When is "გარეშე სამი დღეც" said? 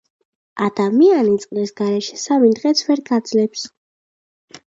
1.81-2.83